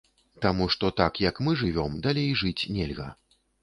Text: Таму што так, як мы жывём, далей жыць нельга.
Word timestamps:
Таму 0.45 0.67
што 0.75 0.89
так, 1.03 1.21
як 1.29 1.43
мы 1.49 1.55
жывём, 1.63 2.03
далей 2.09 2.29
жыць 2.45 2.69
нельга. 2.77 3.07